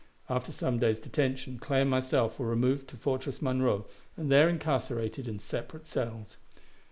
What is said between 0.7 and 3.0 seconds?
days' detention, Clay and myself were removed to